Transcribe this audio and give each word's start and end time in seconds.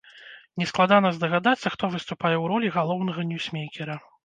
Нескладана 0.61 1.11
здагадацца, 1.17 1.67
хто 1.75 1.91
выступае 1.97 2.33
ў 2.39 2.45
ролі 2.55 2.75
галоўнага 2.81 3.29
ньюсмейкера. 3.35 4.01